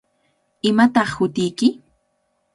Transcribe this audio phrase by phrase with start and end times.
[0.69, 1.67] ¿Imataq hutiyki?